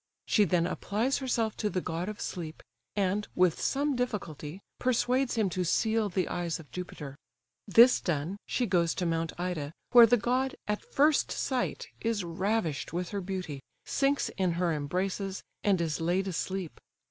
[0.25, 2.63] She then applies herself to the god of sleep,
[2.95, 7.15] and, with some difficulty, persuades him to seal the eyes of Jupiter:
[7.67, 12.91] this done, she goes to mount Ida, where the god, at first sight, is ravished
[12.91, 16.79] with her beauty, sinks in her embraces, and is laid asleep.